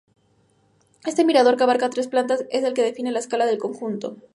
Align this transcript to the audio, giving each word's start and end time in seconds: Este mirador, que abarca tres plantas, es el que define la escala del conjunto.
Este 1.05 1.23
mirador, 1.23 1.57
que 1.57 1.63
abarca 1.63 1.91
tres 1.91 2.07
plantas, 2.07 2.45
es 2.49 2.63
el 2.63 2.73
que 2.73 2.81
define 2.81 3.11
la 3.11 3.19
escala 3.19 3.45
del 3.45 3.59
conjunto. 3.59 4.17